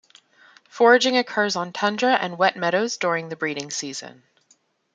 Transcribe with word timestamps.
Foraging 0.67 1.15
occurs 1.15 1.55
on 1.55 1.71
tundra 1.73 2.13
and 2.15 2.35
wet 2.35 2.57
meadows 2.57 2.97
during 2.97 3.29
the 3.29 3.35
breeding 3.35 3.69
season. 3.69 4.23